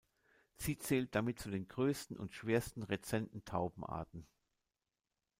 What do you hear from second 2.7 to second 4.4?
rezenten Taubenarten.